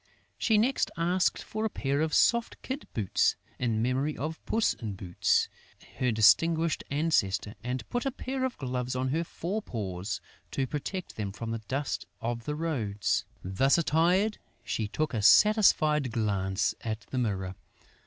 [0.39, 4.93] She next asked for a pair of soft kid boots, in memory of Puss in
[4.93, 5.47] Boots,
[5.99, 10.19] her distinguished ancestor, and put a pair of gloves on her fore paws,
[10.49, 13.25] to protect them from the dust of the roads.
[13.43, 17.53] Thus attired, she took a satisfied glance at the mirror.